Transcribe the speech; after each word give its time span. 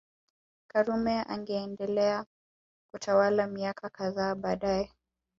Karume 0.67 1.21
angeendelea 1.21 2.25
kutawala 2.93 3.47
miaka 3.47 3.89
kadhaa 3.89 4.35
baadae 4.35 4.91